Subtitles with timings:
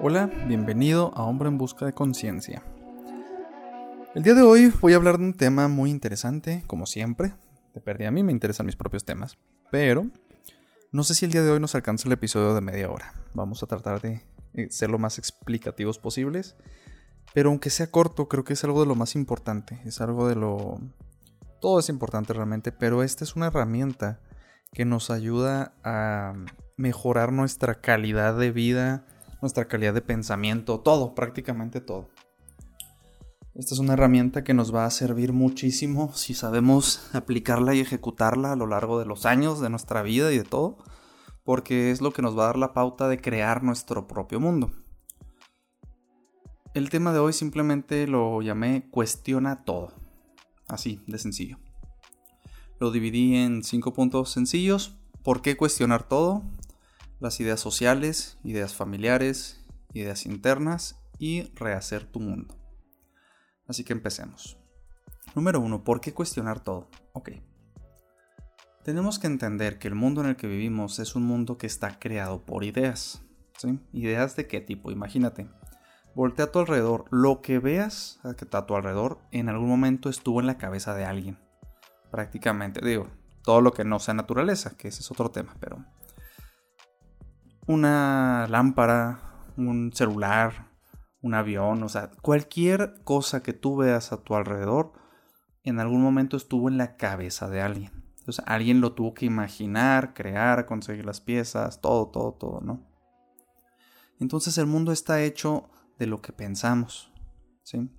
[0.00, 2.62] Hola, bienvenido a Hombre en Busca de Conciencia.
[4.14, 7.34] El día de hoy voy a hablar de un tema muy interesante, como siempre.
[7.74, 9.38] De perdí a mí me interesan mis propios temas,
[9.72, 10.06] pero
[10.92, 13.12] no sé si el día de hoy nos alcanza el episodio de media hora.
[13.34, 14.22] Vamos a tratar de
[14.54, 16.54] eh, ser lo más explicativos posibles,
[17.34, 20.36] pero aunque sea corto, creo que es algo de lo más importante, es algo de
[20.36, 20.78] lo...
[21.60, 24.20] Todo es importante realmente, pero esta es una herramienta
[24.72, 26.34] que nos ayuda a
[26.76, 29.04] mejorar nuestra calidad de vida,
[29.40, 32.08] nuestra calidad de pensamiento, todo, prácticamente todo.
[33.54, 38.52] Esta es una herramienta que nos va a servir muchísimo si sabemos aplicarla y ejecutarla
[38.52, 40.78] a lo largo de los años de nuestra vida y de todo,
[41.42, 44.70] porque es lo que nos va a dar la pauta de crear nuestro propio mundo.
[46.74, 49.92] El tema de hoy simplemente lo llamé cuestiona todo,
[50.68, 51.58] así de sencillo.
[52.78, 54.94] Lo dividí en cinco puntos sencillos.
[55.24, 56.44] ¿Por qué cuestionar todo?
[57.20, 62.54] Las ideas sociales, ideas familiares, ideas internas y rehacer tu mundo.
[63.66, 64.58] Así que empecemos.
[65.34, 66.88] Número uno, ¿por qué cuestionar todo?
[67.12, 67.30] Ok.
[68.84, 71.98] Tenemos que entender que el mundo en el que vivimos es un mundo que está
[71.98, 73.22] creado por ideas.
[73.58, 73.78] ¿sí?
[73.92, 74.90] ¿Ideas de qué tipo?
[74.90, 75.48] Imagínate.
[76.14, 77.04] Voltea a tu alrededor.
[77.10, 81.38] Lo que veas a tu alrededor en algún momento estuvo en la cabeza de alguien
[82.10, 82.84] prácticamente.
[82.84, 83.08] Digo,
[83.42, 85.84] todo lo que no sea naturaleza, que ese es otro tema, pero
[87.68, 90.72] una lámpara, un celular,
[91.20, 94.92] un avión, o sea, cualquier cosa que tú veas a tu alrededor,
[95.64, 97.92] en algún momento estuvo en la cabeza de alguien.
[98.18, 102.86] Entonces, alguien lo tuvo que imaginar, crear, conseguir las piezas, todo, todo, todo, ¿no?
[104.18, 107.12] Entonces el mundo está hecho de lo que pensamos,
[107.62, 107.90] ¿sí?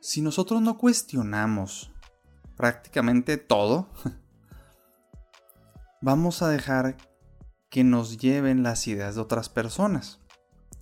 [0.00, 1.92] Si nosotros no cuestionamos
[2.56, 3.90] prácticamente todo,
[6.00, 6.96] vamos a dejar
[7.70, 10.18] que nos lleven las ideas de otras personas.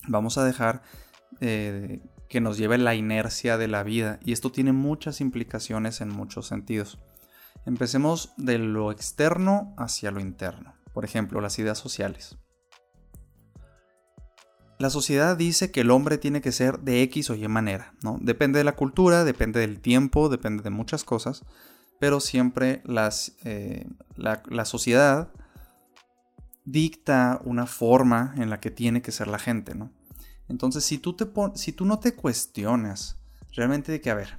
[0.09, 0.83] Vamos a dejar
[1.41, 4.19] eh, que nos lleve la inercia de la vida.
[4.25, 6.99] Y esto tiene muchas implicaciones en muchos sentidos.
[7.67, 10.75] Empecemos de lo externo hacia lo interno.
[10.93, 12.39] Por ejemplo, las ideas sociales.
[14.79, 18.17] La sociedad dice que el hombre tiene que ser de X o Y manera, ¿no?
[18.21, 21.45] Depende de la cultura, depende del tiempo, depende de muchas cosas,
[21.99, 25.31] pero siempre las, eh, la, sociedad
[26.71, 29.91] dicta una forma en la que tiene que ser la gente, ¿no?
[30.49, 33.19] Entonces, si tú, te si tú no te cuestionas
[33.55, 34.39] realmente de que, a ver,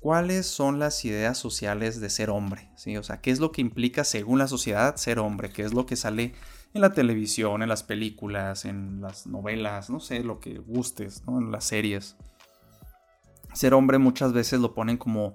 [0.00, 2.70] ¿cuáles son las ideas sociales de ser hombre?
[2.76, 2.96] ¿Sí?
[2.96, 5.50] O sea, ¿qué es lo que implica según la sociedad ser hombre?
[5.50, 6.34] ¿Qué es lo que sale
[6.72, 11.38] en la televisión, en las películas, en las novelas, no sé, lo que gustes, ¿no?
[11.38, 12.16] en las series.
[13.52, 15.34] Ser hombre muchas veces lo ponen como...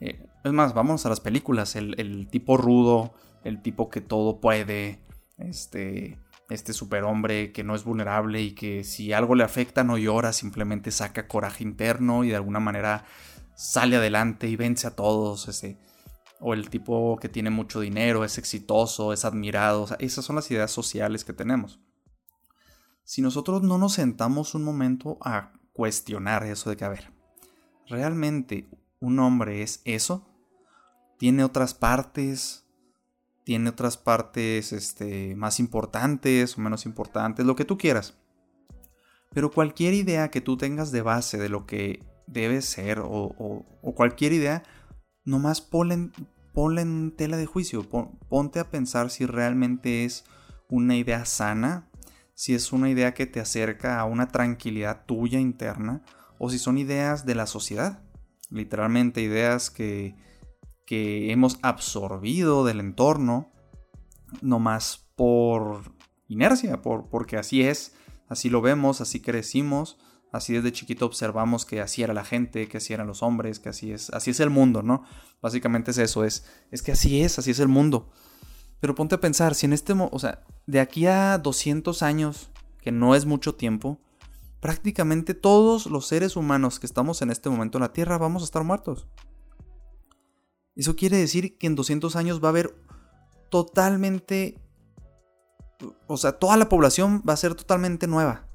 [0.00, 3.12] Eh, es más, vamos a las películas, el, tipo rudo,
[3.44, 5.00] el tipo que todo puede,
[5.40, 6.18] este,
[6.48, 10.90] este superhombre que no es vulnerable y que si algo le afecta no llora, simplemente
[10.90, 13.04] saca coraje interno y de alguna manera
[13.54, 15.78] sale adelante y vence a todos, ese
[16.40, 19.86] o el tipo que tiene mucho dinero, es exitoso, es admirado.
[19.98, 21.80] esas son las ideas sociales que tenemos.
[23.04, 27.12] Si nosotros no nos sentamos un momento a cuestionar eso de que, a ver,
[27.88, 28.68] ¿realmente
[29.00, 30.26] un hombre es eso?
[31.18, 32.66] ¿Tiene otras partes?
[33.44, 37.46] ¿Tiene otras partes este, más importantes o menos importantes?
[37.46, 38.18] Lo que tú quieras.
[39.32, 43.64] Pero cualquier idea que tú tengas de base de lo que debe ser o,
[43.94, 44.62] cualquier idea
[45.24, 46.10] nomás ponle,
[46.80, 47.88] en tela de juicio,
[48.28, 50.24] ponte a pensar si realmente es
[50.68, 51.88] una idea sana,
[52.34, 56.02] si es una idea que te acerca a una tranquilidad tuya interna,
[56.38, 58.02] o si son ideas de la sociedad,
[58.50, 60.16] literalmente ideas que,
[60.90, 63.52] que hemos absorbido del entorno,
[64.42, 65.94] nomás por
[66.26, 67.94] inercia, por, porque así es,
[68.28, 69.98] así lo vemos, así crecimos,
[70.32, 73.68] Así desde chiquito observamos que así era la gente, que así eran los hombres, que
[73.68, 75.02] así es, así es el mundo, ¿no?
[75.42, 78.10] Básicamente es eso, es, es que así es, así es el mundo.
[78.78, 82.50] Pero ponte a pensar, si en este, o sea, de aquí a 200 años,
[82.80, 84.00] que no es mucho tiempo,
[84.60, 88.44] prácticamente todos los seres humanos que estamos en este momento en la Tierra vamos a
[88.44, 89.08] estar muertos.
[90.80, 92.74] Eso quiere decir que en 200 años va a haber
[93.50, 94.58] totalmente,
[96.06, 98.48] o sea, toda la población va a ser totalmente nueva.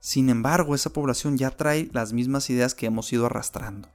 [0.00, 3.90] Sin embargo, esa población ya trae las mismas ideas que hemos ido arrastrando,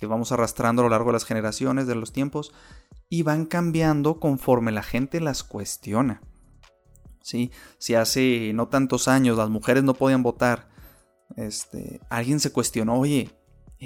[0.00, 2.52] que vamos arrastrando a lo largo de las generaciones, de los tiempos,
[3.08, 6.22] y van cambiando conforme la gente las cuestiona.
[7.22, 7.52] ¿Sí?
[7.78, 10.68] Si hace no tantos años las mujeres no podían votar,
[11.36, 13.30] este, alguien se cuestionó, oye,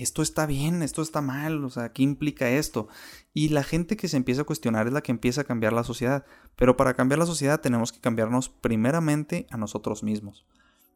[0.03, 2.89] esto está bien, esto está mal, o sea, ¿qué implica esto?
[3.35, 5.85] Y la gente que se empieza a cuestionar es la que empieza a cambiar la
[5.85, 6.25] sociedad.
[6.57, 10.47] Pero para cambiar la sociedad tenemos que cambiarnos primeramente a nosotros mismos.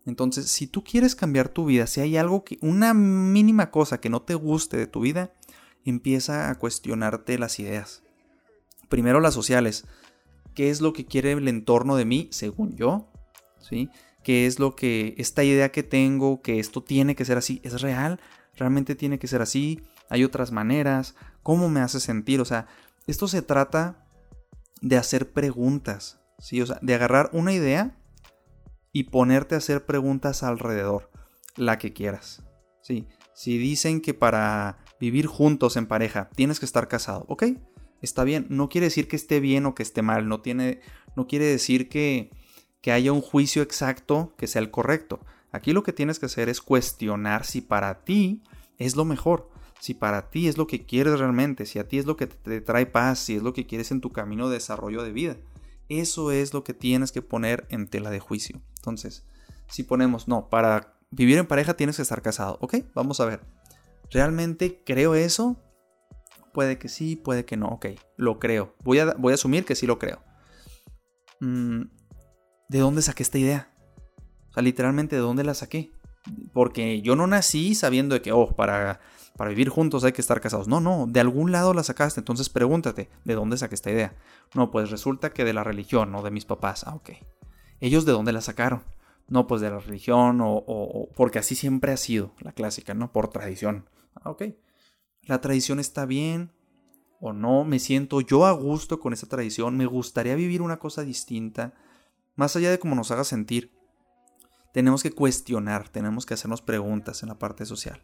[0.04, 4.10] Entonces, si tú quieres cambiar tu vida, si hay algo que, una mínima cosa que
[4.10, 5.32] no te guste de tu vida,
[5.84, 8.02] empieza a cuestionarte las ideas.
[8.88, 9.84] Primero las sociales.
[10.55, 13.08] ¿Qué es lo que quiere el entorno de mí, según yo?
[13.58, 13.88] ¿Sí?
[14.22, 17.81] ¿Qué es lo que esta idea que tengo, que esto tiene que ser así, es
[17.81, 18.20] real?
[18.56, 19.81] ¿Realmente tiene que ser así?
[20.08, 21.14] ¿Hay otras maneras?
[21.43, 22.40] ¿Cómo me hace sentir?
[22.40, 22.66] O sea,
[23.06, 24.06] esto se trata
[24.81, 26.60] de hacer preguntas, ¿sí?
[26.60, 27.96] O sea, de agarrar una idea
[28.93, 31.10] y ponerte a hacer preguntas alrededor,
[31.56, 32.43] la que quieras,
[32.82, 33.08] ¿sí?
[33.34, 37.44] Si dicen que para vivir juntos en pareja tienes que estar casado, ok,
[38.02, 40.81] está bien, no quiere decir que esté bien o que esté mal, no, tiene,
[41.16, 42.31] no quiere decir que,
[42.82, 45.20] que haya un juicio exacto que sea el correcto.
[45.52, 48.43] Aquí lo que tienes que hacer es cuestionar si para ti
[48.78, 49.50] es lo mejor,
[49.81, 52.60] si para ti es lo que quieres realmente, si a ti es lo que te
[52.60, 55.37] trae paz, si es lo que quieres en tu camino de desarrollo de vida.
[55.88, 58.62] Eso es lo que tienes que poner en tela de juicio.
[58.76, 59.26] Entonces,
[59.69, 63.40] si ponemos, no, para vivir en pareja tienes que estar casado, ok, vamos a ver.
[64.10, 65.60] ¿Realmente creo eso?
[66.55, 68.75] Puede que sí, puede que no, ok, lo creo.
[68.84, 70.22] Voy a, voy a asumir que sí lo creo.
[71.40, 71.82] Mm,
[72.69, 73.71] ¿De dónde saqué esta idea?
[74.52, 75.93] O sea, literalmente, ¿de dónde la saqué?
[76.52, 79.00] Porque yo no nací sabiendo de que, oh, para,
[79.37, 80.69] para vivir juntos hay que estar casados.
[80.69, 82.20] No, no, de algún lado la sacaste.
[82.20, 84.14] Entonces pregúntate, ¿de dónde saqué esta idea?
[84.54, 86.84] No, pues resulta que de la religión o de mis papás.
[86.87, 87.12] Ah, ok.
[87.81, 88.84] ¿Ellos de dónde la sacaron?
[89.28, 93.10] No, pues de la religión o, porque así siempre ha sido la clásica, ¿no?
[93.10, 93.88] Por tradición.
[94.14, 94.44] Ah, ok.
[95.22, 96.52] La tradición está bien
[97.20, 101.05] o no, me siento yo a gusto con esa tradición, me gustaría vivir una cosa
[101.05, 101.72] distinta,
[102.34, 103.70] más allá de cómo nos haga sentir.
[104.72, 108.02] Tenemos que cuestionar, tenemos que hacernos preguntas en la parte social.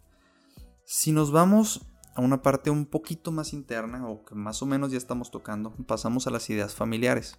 [0.85, 4.91] Si nos vamos a una parte un poquito más interna o que más o menos
[4.91, 7.38] ya estamos tocando, pasamos a las ideas familiares.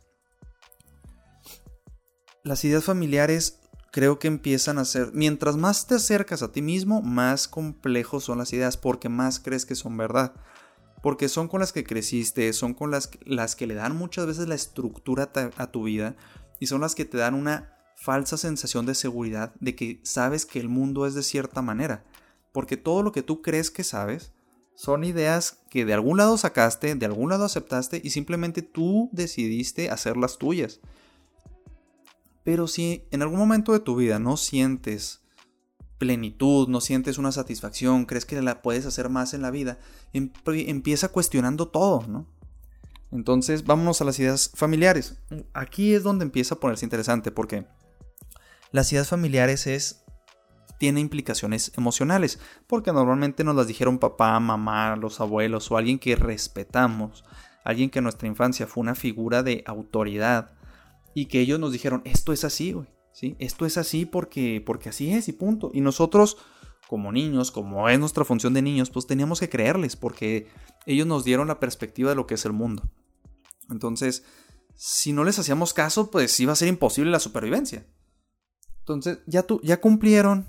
[2.44, 3.60] Las ideas familiares
[3.92, 8.38] creo que empiezan a ser, mientras más te acercas a ti mismo, más complejos son
[8.38, 10.34] las ideas, porque más crees que son verdad.
[11.04, 14.48] Porque son con las que creciste, son con las, las que le dan muchas veces
[14.48, 16.16] la estructura a tu vida
[16.60, 20.60] y son las que te dan una falsa sensación de seguridad de que sabes que
[20.60, 22.06] el mundo es de cierta manera.
[22.54, 24.32] Porque todo lo que tú crees que sabes
[24.74, 29.90] son ideas que de algún lado sacaste, de algún lado aceptaste y simplemente tú decidiste
[29.90, 30.80] hacerlas tuyas.
[32.46, 35.22] Pero si en algún momento de tu vida no sientes
[35.98, 39.78] plenitud, no sientes una satisfacción, crees que la puedes hacer más en la vida,
[40.14, 42.26] empieza cuestionando todo, ¿no?
[43.12, 45.18] Entonces, vámonos a las ideas familiares.
[45.54, 47.66] Aquí es donde empieza a ponerse interesante porque
[48.72, 50.04] las ideas familiares es
[50.80, 56.16] tiene implicaciones emocionales, porque normalmente nos las dijeron papá, mamá, los abuelos o alguien que
[56.16, 57.26] respetamos,
[57.66, 60.54] alguien que en nuestra infancia fue una figura de autoridad
[61.14, 63.36] y que ellos nos dijeron, esto es así, güey, ¿sí?
[63.40, 65.70] Esto es así porque, porque así es y punto.
[65.74, 66.38] Y nosotros,
[66.88, 70.48] como niños, como es nuestra función de niños, pues teníamos que creerles porque
[70.86, 72.90] ellos nos dieron la perspectiva de lo que es el mundo.
[73.70, 74.24] Entonces,
[74.76, 77.86] si no les hacíamos caso, pues iba a ser imposible la supervivencia.
[78.94, 80.48] Entonces, ya, tu, ya cumplieron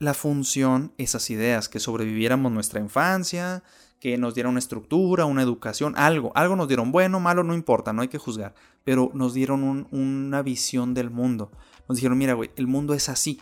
[0.00, 3.62] la función esas ideas, que sobreviviéramos nuestra infancia,
[4.00, 7.92] que nos dieron una estructura, una educación, algo, algo nos dieron bueno, malo, no importa,
[7.92, 11.52] no hay que juzgar, pero nos dieron una visión del mundo.
[11.88, 13.40] Nos dijeron, mira, güey, el mundo es así.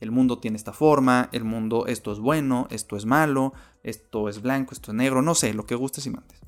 [0.00, 3.52] El mundo tiene esta forma, el mundo, esto es bueno, esto es malo,
[3.84, 6.40] esto es blanco, esto es negro, no sé, lo que gustes y mandes.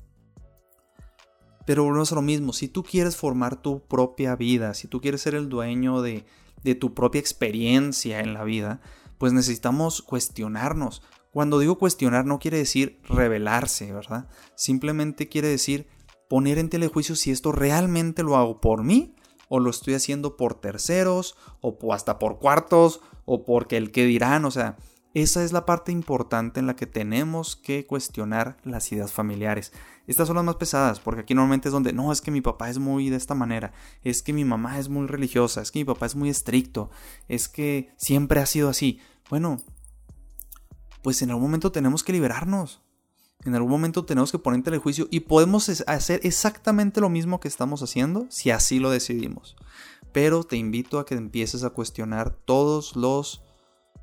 [1.65, 5.21] Pero no es lo mismo, si tú quieres formar tu propia vida, si tú quieres
[5.21, 6.25] ser el dueño de,
[6.65, 8.81] de tu propia experiencia en la vida,
[9.17, 11.01] pues necesitamos cuestionarnos.
[11.31, 14.27] Cuando digo cuestionar no quiere decir revelarse, ¿verdad?
[14.55, 15.87] Simplemente quiere decir
[16.27, 19.15] poner en telejuicio si esto realmente lo hago por mí
[19.47, 24.43] o lo estoy haciendo por terceros o hasta por cuartos o porque el que dirán,
[24.45, 24.77] o sea,
[25.15, 29.71] esa es la parte importante en la que tenemos que cuestionar las ideas familiares.
[30.07, 32.69] Estas son las más pesadas, porque aquí normalmente es donde, no, es que mi papá
[32.69, 33.71] es muy de esta manera,
[34.03, 36.91] es que mi mamá es muy religiosa, es que mi papá es muy estricto,
[37.29, 38.99] es que siempre ha sido así.
[39.29, 39.61] Bueno,
[41.01, 42.81] pues en algún momento tenemos que liberarnos.
[43.45, 47.47] En algún momento tenemos que poner en telejuicio y podemos hacer exactamente lo mismo que
[47.47, 49.55] estamos haciendo si así lo decidimos.
[50.11, 53.44] Pero te invito a que empieces a cuestionar todos los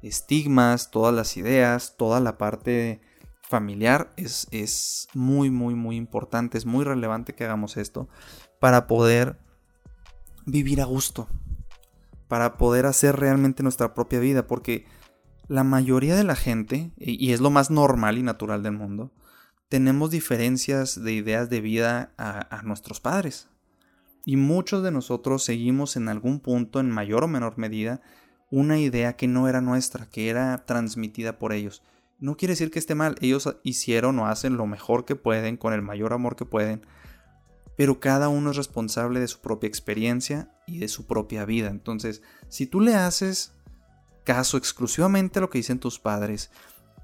[0.03, 3.01] estigmas, todas las ideas, toda la parte
[3.43, 8.09] familiar es, es muy, muy, muy importante, es muy relevante que hagamos esto
[8.61, 9.39] para poder
[10.47, 11.29] vivir a gusto,
[12.29, 14.87] para poder hacer realmente nuestra propia vida, porque
[15.49, 19.13] la mayoría de la gente, y es lo más normal y natural del mundo,
[19.69, 23.49] tenemos diferencias de ideas de vida a, a nuestros padres.
[24.25, 28.01] Y muchos de nosotros seguimos en algún punto, en mayor o menor medida,
[28.53, 31.83] una idea que no era nuestra, que era transmitida por ellos.
[32.21, 35.73] No quiere decir que esté mal, ellos hicieron o hacen lo mejor que pueden, con
[35.73, 36.87] el mayor amor que pueden,
[37.79, 41.71] pero cada uno es responsable de su propia experiencia y de su propia vida.
[41.71, 43.55] Entonces, si tú le haces
[44.23, 46.51] caso exclusivamente a lo que dicen tus padres,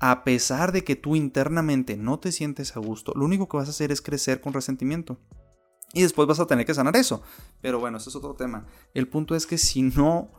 [0.00, 3.68] a pesar de que tú internamente no te sientes a gusto, lo único que vas
[3.68, 5.18] a hacer es crecer con resentimiento.
[5.94, 7.22] Y después vas a tener que sanar eso.
[7.62, 8.66] Pero bueno, eso es otro tema.
[8.92, 10.30] El punto es que si no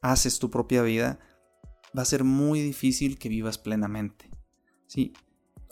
[0.00, 1.18] haces tu propia vida,
[1.96, 4.30] va a ser muy difícil que vivas plenamente.
[4.86, 5.12] ¿Sí?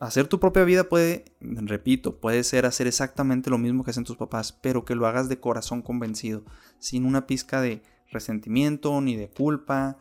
[0.00, 4.16] Hacer tu propia vida puede, repito, puede ser hacer exactamente lo mismo que hacen tus
[4.16, 6.44] papás, pero que lo hagas de corazón convencido,
[6.78, 9.98] sin una pizca de resentimiento ni de culpa,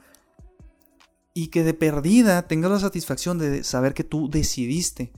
[1.34, 5.12] y que de perdida tengas la satisfacción de saber que tú decidiste,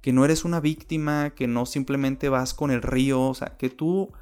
[0.00, 3.70] que no eres una víctima, que no simplemente vas con el río, o sea, que
[3.70, 4.12] tú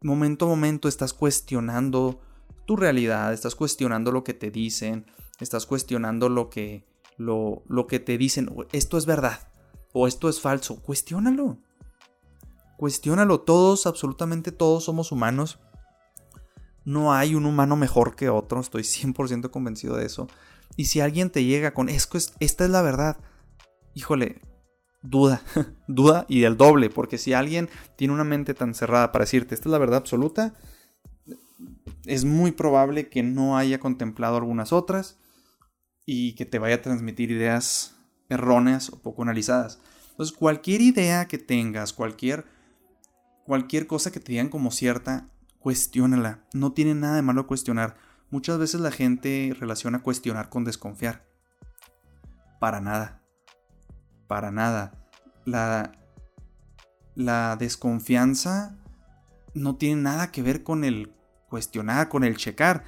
[0.00, 2.20] momento a momento estás cuestionando
[2.66, 5.06] tu realidad, estás cuestionando lo que te dicen,
[5.40, 6.84] estás cuestionando lo que,
[7.16, 9.48] lo, lo que te dicen, esto es verdad
[9.92, 11.58] o esto es falso, cuestiónalo.
[12.76, 15.60] Cuestiónalo, todos, absolutamente todos somos humanos.
[16.84, 20.26] No hay un humano mejor que otro, estoy 100% convencido de eso.
[20.76, 22.08] Y si alguien te llega con, es
[22.40, 23.18] esta es la verdad,
[23.94, 24.40] híjole,
[25.02, 25.42] duda,
[25.86, 29.68] duda y del doble, porque si alguien tiene una mente tan cerrada para decirte, esta
[29.68, 30.54] es la verdad absoluta,
[32.06, 35.18] es muy probable que no haya contemplado algunas otras
[36.04, 37.96] y que te vaya a transmitir ideas
[38.28, 39.80] erróneas o poco analizadas.
[40.10, 42.44] Entonces, cualquier idea que tengas, cualquier,
[43.44, 45.28] cualquier cosa que te digan como cierta,
[45.58, 46.44] cuestiónala.
[46.52, 47.96] No tiene nada de malo cuestionar.
[48.30, 51.26] Muchas veces la gente relaciona cuestionar con desconfiar.
[52.58, 53.22] Para nada.
[54.26, 55.06] Para nada.
[55.44, 55.92] La,
[57.14, 58.76] la desconfianza
[59.54, 61.12] no tiene nada que ver con el
[61.52, 62.84] cuestionar, con el checar.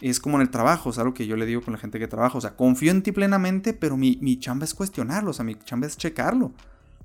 [0.00, 2.08] Es como en el trabajo, es algo que yo le digo con la gente que
[2.08, 2.38] trabaja.
[2.38, 5.56] O sea, confío en ti plenamente, pero mi, mi chamba es cuestionarlo, o sea, mi
[5.56, 6.54] chamba es checarlo.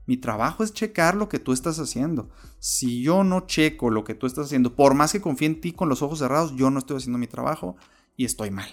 [0.05, 2.29] Mi trabajo es checar lo que tú estás haciendo.
[2.59, 5.73] Si yo no checo lo que tú estás haciendo, por más que confíe en ti
[5.73, 7.75] con los ojos cerrados, yo no estoy haciendo mi trabajo
[8.15, 8.69] y estoy mal.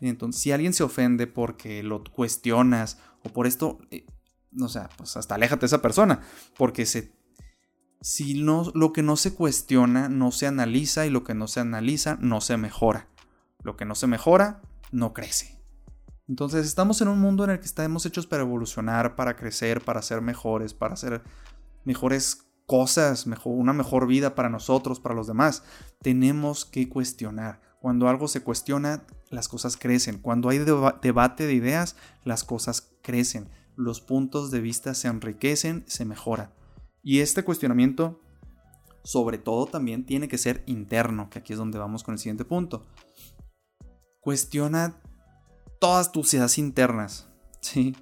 [0.00, 4.06] Entonces, si alguien se ofende porque lo cuestionas o por esto, eh,
[4.60, 6.20] o sea, pues hasta aléjate de esa persona,
[6.56, 7.12] porque se,
[8.00, 11.60] si no, lo que no se cuestiona no se analiza y lo que no se
[11.60, 13.08] analiza no se mejora.
[13.62, 15.60] Lo que no se mejora no crece.
[16.26, 20.00] Entonces estamos en un mundo en el que estamos hechos para evolucionar, para crecer, para
[20.00, 21.22] ser mejores, para hacer
[21.84, 25.64] mejores cosas, mejor, una mejor vida para nosotros, para los demás.
[26.00, 27.60] Tenemos que cuestionar.
[27.80, 30.18] Cuando algo se cuestiona, las cosas crecen.
[30.18, 33.48] Cuando hay debate de ideas, las cosas crecen.
[33.74, 36.52] Los puntos de vista se enriquecen, se mejoran.
[37.02, 38.20] Y este cuestionamiento,
[39.04, 42.44] sobre todo, también tiene que ser interno, que aquí es donde vamos con el siguiente
[42.44, 42.86] punto.
[44.20, 45.00] Cuestiona
[45.80, 47.28] todas tus ideas internas.
[47.60, 47.96] ¿sí?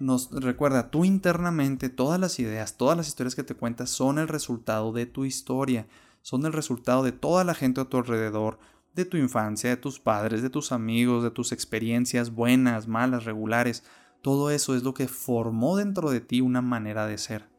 [0.00, 4.28] Nos recuerda, tú internamente, todas las ideas, todas las historias que te cuentas son el
[4.28, 5.86] resultado de tu historia,
[6.20, 8.58] son el resultado de toda la gente a tu alrededor,
[8.94, 13.84] de tu infancia, de tus padres, de tus amigos, de tus experiencias buenas, malas, regulares.
[14.22, 17.53] Todo eso es lo que formó dentro de ti una manera de ser.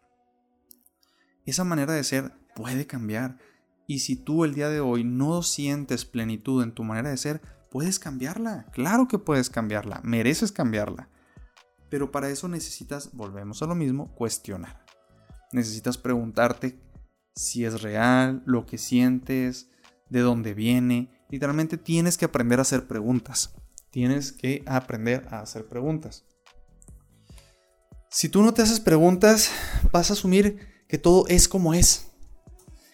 [1.45, 3.37] Esa manera de ser puede cambiar.
[3.87, 7.41] Y si tú el día de hoy no sientes plenitud en tu manera de ser,
[7.75, 11.09] Puedes cambiarla, claro que puedes cambiarla, mereces cambiarla.
[11.89, 14.85] Pero para eso necesitas, volvemos a lo mismo, cuestionar.
[15.51, 16.79] Necesitas preguntarte
[17.35, 19.71] si es real, lo que sientes,
[20.09, 21.11] de dónde viene.
[21.29, 23.53] Literalmente tienes que aprender a hacer preguntas.
[23.91, 26.25] Tienes que aprender a hacer preguntas.
[28.09, 29.51] Si tú no te haces preguntas,
[29.91, 32.11] vas a asumir que todo es como es.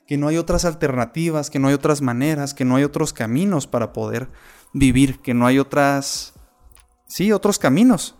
[0.07, 3.67] Que no hay otras alternativas, que no hay otras maneras, que no hay otros caminos
[3.67, 4.29] para poder
[4.73, 6.33] vivir, que no hay otras,
[7.07, 8.15] sí, otros caminos,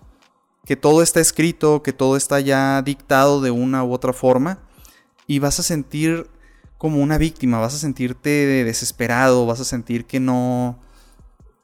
[0.66, 4.60] que todo está escrito, que todo está ya dictado de una u otra forma
[5.28, 6.30] y vas a sentir
[6.78, 8.30] como una víctima, vas a sentirte
[8.63, 10.80] desesperado, vas a sentir que no,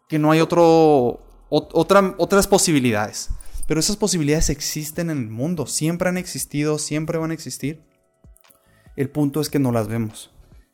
[0.07, 3.29] que no hay otro, otra, otras posibilidades.
[3.67, 7.83] Pero esas posibilidades existen en el mundo, siempre han existido, siempre van a existir.
[8.97, 10.31] El punto es que no las vemos.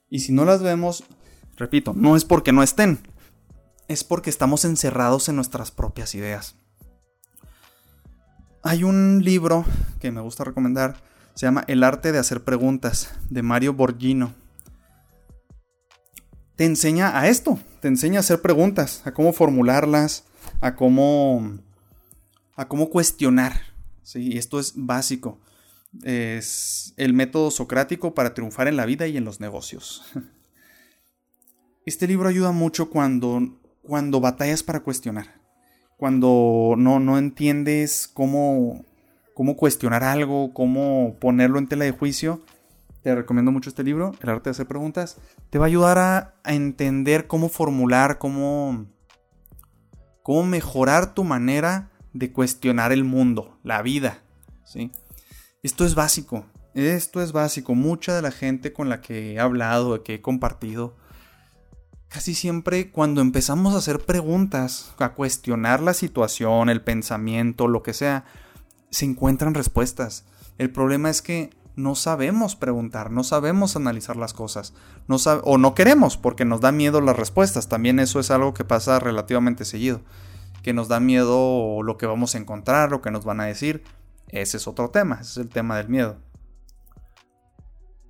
[0.09, 1.03] Y si no las vemos,
[1.57, 2.99] repito, no es porque no estén,
[3.87, 6.55] es porque estamos encerrados en nuestras propias ideas.
[8.63, 9.65] Hay un libro
[9.99, 11.03] que me gusta recomendar,
[11.35, 14.33] se llama El arte de hacer preguntas, de Mario Borgino.
[16.55, 20.23] Te enseña a esto, te enseña a hacer preguntas, a cómo formularlas,
[20.61, 21.57] a cómo,
[22.55, 23.59] a cómo cuestionar.
[24.03, 24.37] ¿sí?
[24.37, 25.39] Esto es básico.
[26.01, 30.03] Es el método socrático para triunfar en la vida y en los negocios.
[31.85, 35.41] Este libro ayuda mucho cuando, cuando batallas para cuestionar.
[35.97, 38.85] Cuando no, no entiendes cómo,
[39.33, 42.41] cómo cuestionar algo, cómo ponerlo en tela de juicio
[43.03, 45.17] te recomiendo mucho este libro, El arte de hacer preguntas.
[45.49, 48.87] Te va a ayudar a, entender cómo formular, cómo,
[50.23, 54.23] cómo mejorar tu manera de cuestionar el mundo, la vida.
[54.63, 54.89] ¿sí?
[55.63, 56.43] Esto es básico.
[56.73, 57.73] Esto es básico.
[57.73, 60.97] Mucha de la gente con la que he hablado, que he compartido,
[62.09, 67.93] casi siempre cuando empezamos a hacer preguntas, a cuestionar la situación, el pensamiento, lo que
[67.93, 68.25] sea,
[68.89, 70.25] se encuentran respuestas.
[70.57, 74.73] El problema es que no sabemos preguntar, no sabemos analizar las cosas,
[75.43, 77.69] o no queremos porque nos da miedo las respuestas.
[77.69, 80.01] También eso es algo que pasa relativamente seguido,
[80.61, 83.81] que nos da miedo lo que vamos a encontrar, lo que nos van a decir.
[84.29, 86.17] Ese es otro tema, ese es el tema del miedo.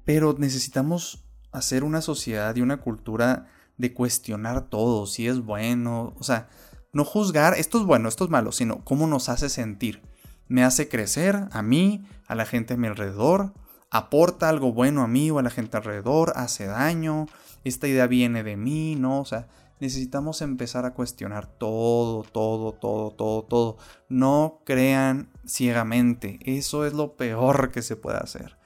[0.05, 6.23] Pero necesitamos hacer una sociedad y una cultura de cuestionar todo, si es bueno, o
[6.23, 6.47] sea,
[6.93, 10.01] no juzgar esto es bueno, esto es malo, sino cómo nos hace sentir
[10.47, 13.53] me hace crecer a mí, a la gente a mi alrededor,
[13.89, 17.27] aporta algo bueno a mí o a la gente alrededor, hace daño,
[17.63, 19.19] esta idea viene de mí, ¿no?
[19.19, 19.47] O sea,
[19.79, 23.77] necesitamos empezar a cuestionar todo, todo, todo, todo, todo.
[24.09, 28.57] No crean ciegamente, eso es lo peor que se puede hacer.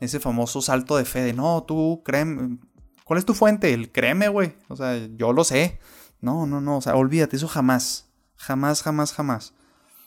[0.00, 2.58] Ese famoso salto de fe de, no, tú créeme,
[3.04, 3.72] ¿cuál es tu fuente?
[3.72, 4.54] El créeme, güey.
[4.68, 5.78] O sea, yo lo sé.
[6.20, 9.54] No, no, no, o sea, olvídate, eso jamás, jamás, jamás, jamás.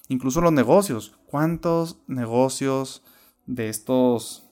[0.07, 1.17] Incluso los negocios.
[1.27, 3.03] ¿Cuántos negocios
[3.45, 4.47] de estos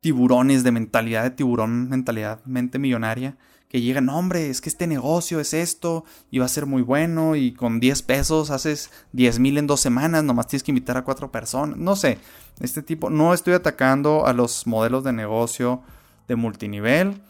[0.00, 3.36] tiburones de mentalidad de tiburón, mentalidad mente millonaria,
[3.70, 7.36] que llegan, hombre, es que este negocio es esto y va a ser muy bueno
[7.36, 11.04] y con 10 pesos haces 10 mil en dos semanas, nomás tienes que invitar a
[11.04, 12.18] cuatro personas, no sé,
[12.58, 15.82] este tipo, no estoy atacando a los modelos de negocio
[16.26, 17.22] de multinivel,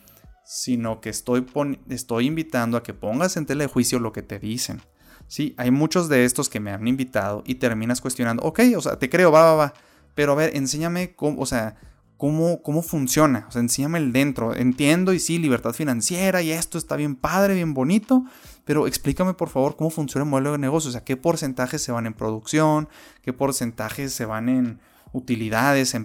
[0.42, 1.46] sino que estoy,
[1.90, 4.80] estoy invitando a que pongas en tela de juicio lo que te dicen.
[5.28, 8.98] Sí, hay muchos de estos que me han invitado y terminas cuestionando, ok, o sea,
[8.98, 9.74] te creo, va, va, va,
[10.14, 11.76] pero a ver, enséñame cómo, o sea,
[12.20, 14.54] cómo, cómo funciona, o sea, enséñame el dentro.
[14.54, 18.26] Entiendo y sí, libertad financiera y esto está bien padre, bien bonito,
[18.66, 21.92] pero explícame por favor cómo funciona el modelo de negocio, o sea, qué porcentajes se
[21.92, 22.90] van en producción,
[23.22, 24.80] qué porcentajes se van en
[25.14, 26.04] utilidades, en,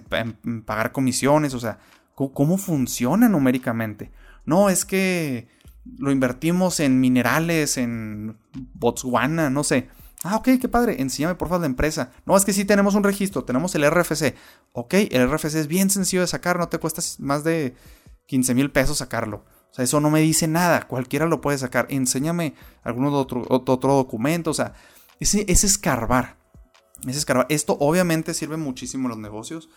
[0.64, 1.80] pagar comisiones, o sea,
[2.14, 4.10] cómo funciona numéricamente.
[4.46, 5.48] No, es que
[5.98, 8.38] lo invertimos en minerales, en
[8.72, 9.90] Botswana, no sé.
[10.22, 11.00] Ah, ok, qué padre.
[11.00, 12.10] Enséñame por favor la empresa.
[12.24, 14.34] No, es que sí tenemos un registro, tenemos el RFC.
[14.72, 17.74] Ok, el RFC es bien sencillo de sacar, no te cuesta más de
[18.26, 19.44] 15 mil pesos sacarlo.
[19.70, 21.86] O sea, eso no me dice nada, cualquiera lo puede sacar.
[21.90, 24.74] Enséñame algún otro, otro documento, o sea,
[25.20, 26.36] ese es escarbar.
[27.06, 27.46] Es escarbar.
[27.50, 29.68] Esto obviamente sirve muchísimo en los negocios,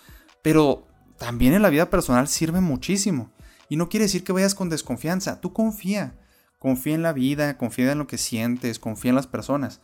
[0.42, 3.32] pero también en la vida personal sirve muchísimo.
[3.68, 6.18] Y no quiere decir que vayas con desconfianza, tú confía.
[6.58, 9.80] Confía en la vida, confía en lo que sientes, confía en las personas.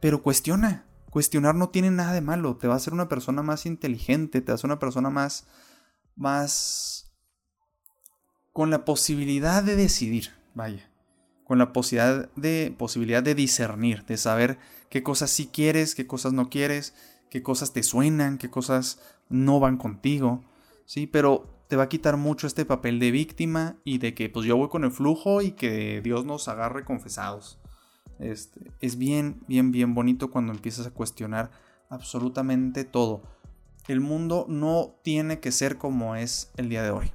[0.00, 0.84] Pero cuestiona.
[1.10, 2.56] Cuestionar no tiene nada de malo.
[2.56, 5.46] Te va a hacer una persona más inteligente, te hacer una persona más.
[6.16, 7.12] más.
[8.52, 10.30] con la posibilidad de decidir.
[10.54, 10.90] Vaya.
[11.44, 14.58] Con la posibilidad de, posibilidad de discernir, de saber
[14.90, 16.94] qué cosas sí quieres, qué cosas no quieres,
[17.30, 20.44] qué cosas te suenan, qué cosas no van contigo.
[20.84, 24.46] Sí, pero te va a quitar mucho este papel de víctima y de que pues
[24.46, 27.58] yo voy con el flujo y que Dios nos agarre confesados.
[28.18, 31.50] Este, es bien, bien, bien bonito cuando empiezas a cuestionar
[31.88, 33.22] absolutamente todo.
[33.86, 37.10] El mundo no tiene que ser como es el día de hoy.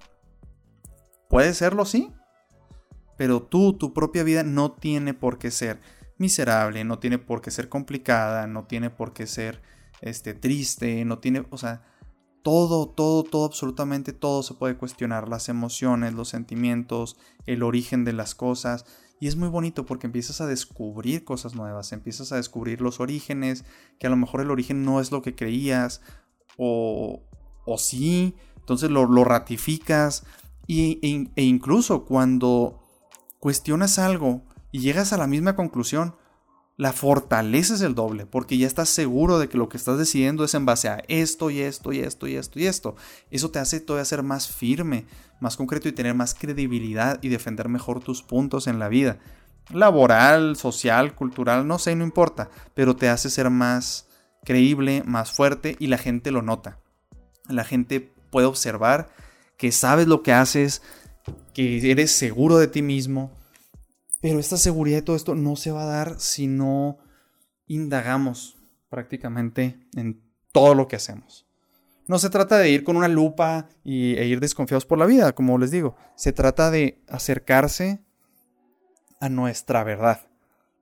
[1.30, 2.12] Puede serlo, sí,
[3.18, 5.80] pero tú, tu propia vida no tiene por qué ser
[6.18, 9.62] miserable, no tiene por qué ser complicada, no tiene por qué ser
[10.02, 11.84] este, triste, no tiene, o sea,
[12.44, 18.14] todo, todo, todo, absolutamente todo se puede cuestionar, las emociones, los sentimientos, el origen de
[18.14, 18.86] las cosas.
[19.24, 23.64] Y es muy bonito porque empiezas a descubrir cosas nuevas, empiezas a descubrir los orígenes,
[23.98, 26.02] que a lo mejor el origen no es lo que creías,
[26.58, 27.24] o,
[27.66, 30.26] o sí, entonces lo, ratificas.
[30.68, 32.84] Y, e, e incluso cuando
[33.40, 34.42] cuestionas algo
[34.74, 36.18] y llegas a la misma conclusión,
[36.76, 40.54] la fortaleces el doble, porque ya estás seguro de que lo que estás decidiendo es
[40.56, 42.96] en base a esto y esto y esto y esto y esto.
[43.30, 45.06] Eso te hace todavía ser más firme,
[45.40, 49.20] más concreto y tener más credibilidad y defender mejor tus puntos en la vida.
[49.72, 54.08] Laboral, social, cultural, no sé, no importa, pero te hace ser más
[54.44, 56.80] creíble, más fuerte y la gente lo nota.
[57.48, 59.10] La gente puede observar
[59.58, 60.82] que sabes lo que haces,
[61.54, 63.32] que eres seguro de ti mismo,
[64.24, 66.98] Pero esta seguridad y todo esto no se va a dar si no
[67.68, 68.58] indagamos
[68.90, 71.46] prácticamente en todo lo que hacemos.
[72.08, 75.36] No se trata de ir con una lupa y, e ir desconfiados por la vida,
[75.36, 75.98] como les digo.
[76.16, 78.00] Se trata de acercarse
[79.20, 80.22] a nuestra verdad.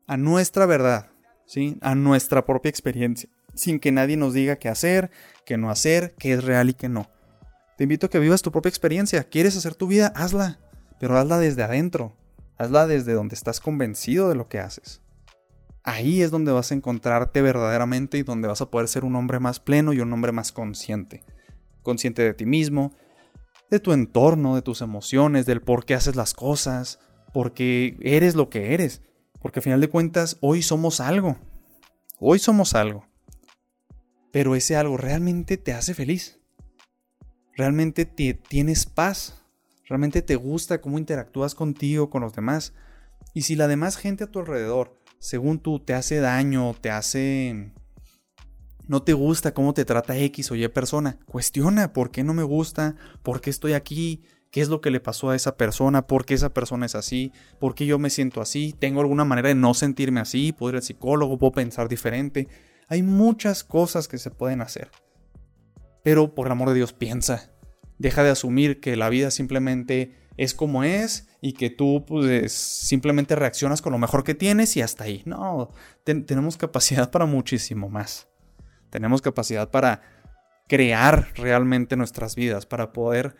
[0.05, 1.09] A nuestra verdad,
[1.47, 1.79] ¿sí?
[1.81, 3.27] A nuestra propia experiencia.
[3.55, 5.09] Sin que nadie nos diga qué hacer,
[5.47, 7.09] qué no hacer, qué es real y qué no.
[7.75, 9.23] Te invito a que vivas tu propia experiencia.
[9.23, 10.13] ¿Quieres hacer tu vida?
[10.15, 10.59] Hazla.
[10.99, 12.20] Pero hazla desde adentro.
[12.61, 15.01] Hazla desde donde estás convencido de lo que haces.
[15.83, 19.39] Ahí es donde vas a encontrarte verdaderamente y donde vas a poder ser un hombre
[19.39, 21.23] más pleno y un hombre más consciente.
[21.81, 22.93] Consciente de ti mismo,
[23.71, 26.99] de tu entorno, de tus emociones, del por qué haces las cosas,
[27.33, 29.01] porque eres lo que eres.
[29.41, 31.39] Porque al final de cuentas, hoy somos algo.
[32.19, 33.07] Hoy somos algo.
[34.31, 36.39] Pero ese algo realmente te hace feliz.
[37.55, 39.40] Realmente te, tienes paz
[39.91, 42.73] realmente te gusta cómo interactúas contigo, con los demás.
[43.33, 47.73] Y si la demás gente a tu alrededor, según tú, te hace daño, te hace...
[48.87, 52.43] no te gusta cómo te trata X o Y persona, cuestiona por qué no me
[52.43, 56.23] gusta, por qué estoy aquí, qué es lo que le pasó a esa persona, por
[56.23, 59.55] qué esa persona es así, por qué yo me siento así, tengo alguna manera de
[59.55, 62.47] no sentirme así, puedo ir al psicólogo, puedo pensar diferente.
[62.87, 64.89] Hay muchas cosas que se pueden hacer.
[66.01, 67.51] Pero por el amor de Dios, piensa,
[68.01, 73.35] deja de asumir que la vida simplemente es como es y que tú pues, simplemente
[73.35, 75.21] reaccionas con lo mejor que tienes y hasta ahí.
[75.25, 75.69] No,
[76.03, 78.27] tenemos capacidad para muchísimo más.
[78.89, 80.01] Tenemos capacidad para
[80.67, 83.35] crear realmente nuestras vidas, para poder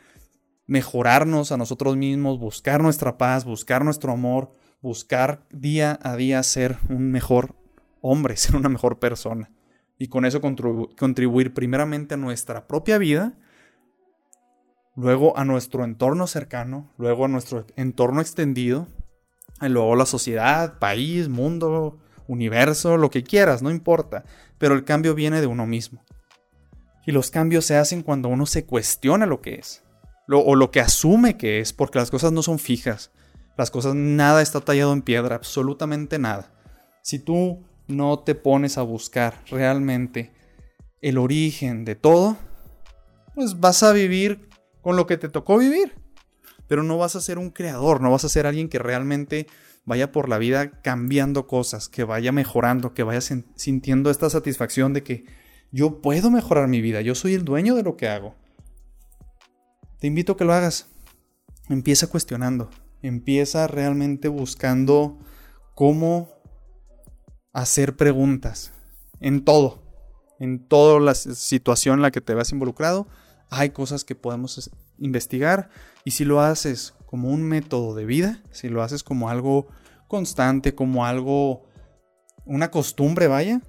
[0.67, 6.77] mejorarnos a nosotros mismos, buscar nuestra paz, buscar nuestro amor, buscar día a día ser
[6.87, 7.55] un mejor
[7.99, 9.51] hombre, ser una mejor persona.
[9.97, 13.37] Y con eso contribuir primeramente a nuestra propia vida
[14.95, 18.87] luego a nuestro entorno cercano, luego a nuestro entorno extendido,
[19.61, 24.23] y luego la sociedad, país, mundo, universo, lo que quieras, no importa,
[24.57, 26.03] pero el cambio viene de uno mismo.
[27.05, 29.83] Y los cambios se hacen cuando uno se cuestiona lo que es,
[30.27, 33.11] o lo que asume que es, porque las cosas no son fijas,
[33.57, 36.51] las cosas nada está tallado en piedra, absolutamente nada.
[37.01, 40.31] Si tú no te pones a buscar realmente
[41.01, 42.37] el origen de todo,
[43.35, 44.49] pues vas a vivir
[44.81, 45.95] con lo que te tocó vivir.
[46.67, 49.47] Pero no vas a ser un creador, no vas a ser alguien que realmente
[49.85, 55.03] vaya por la vida cambiando cosas, que vaya mejorando, que vaya sintiendo esta satisfacción de
[55.03, 55.25] que
[55.71, 58.35] yo puedo mejorar mi vida, yo soy el dueño de lo que hago.
[59.99, 60.87] Te invito a que lo hagas.
[61.69, 62.69] Empieza cuestionando,
[63.01, 65.19] empieza realmente buscando
[65.75, 66.29] cómo
[67.53, 68.73] hacer preguntas
[69.19, 69.83] en todo,
[70.39, 73.07] en toda la situación en la que te veas involucrado
[73.51, 75.69] hay cosas que podemos investigar
[76.05, 79.67] y si lo haces como un método de vida, si lo haces como algo
[80.07, 81.63] constante, como algo,
[82.45, 83.61] una costumbre, vaya,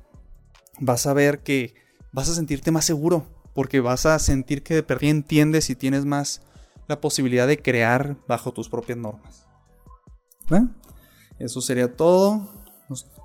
[0.81, 1.75] vas a ver que
[2.13, 6.05] vas a sentirte más seguro, porque vas a sentir que de perdí entiendes y tienes
[6.05, 6.43] más
[6.87, 9.47] la posibilidad de crear bajo tus propias normas.
[11.39, 12.49] Eso sería todo.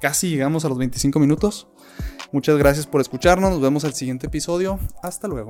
[0.02, 1.68] casi llegamos a los 25 minutos.
[2.32, 3.52] Muchas gracias por escucharnos.
[3.52, 4.80] Nos vemos el siguiente episodio.
[5.04, 5.50] Hasta luego.